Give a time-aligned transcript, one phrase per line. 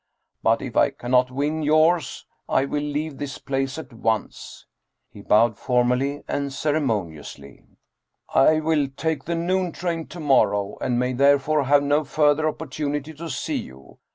[0.41, 4.65] But if I cannot win yours, I will leave this place at once."
[5.11, 7.65] He bowed for mally and ceremoniously."
[8.33, 13.13] I will take the noon train to morrow and may therefore have no further opportunity
[13.13, 13.99] to see you.